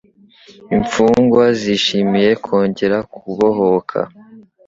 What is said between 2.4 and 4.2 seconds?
kongera kubohoka.